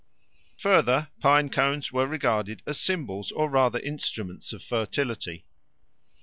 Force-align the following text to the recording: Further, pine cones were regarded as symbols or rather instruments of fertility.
Further, 0.57 1.09
pine 1.19 1.49
cones 1.51 1.91
were 1.91 2.07
regarded 2.07 2.63
as 2.65 2.79
symbols 2.81 3.31
or 3.31 3.51
rather 3.51 3.77
instruments 3.77 4.51
of 4.51 4.63
fertility. 4.63 5.45